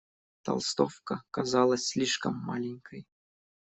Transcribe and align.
Толстовка 0.41 1.21
казалась 1.31 1.85
слишком 1.89 2.33
маленькой. 2.35 3.05